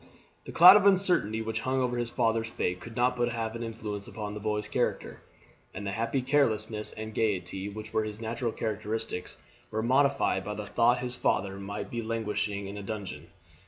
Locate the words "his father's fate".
1.99-2.79